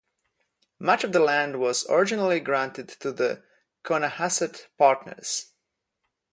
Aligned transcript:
Much 0.79 1.03
of 1.03 1.11
the 1.11 1.19
land 1.19 1.59
was 1.59 1.85
originally 1.87 2.39
granted 2.39 2.87
to 2.89 3.11
the 3.11 3.43
"Conahasset 3.83 4.65
Partners". 4.75 5.53